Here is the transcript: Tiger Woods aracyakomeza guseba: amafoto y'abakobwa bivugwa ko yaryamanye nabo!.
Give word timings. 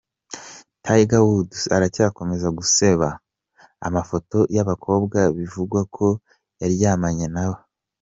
Tiger 0.83 1.23
Woods 1.29 1.59
aracyakomeza 1.75 2.47
guseba: 2.57 3.07
amafoto 3.87 4.37
y'abakobwa 4.55 5.19
bivugwa 5.37 5.81
ko 5.95 6.07
yaryamanye 6.61 7.27
nabo!. 7.35 7.57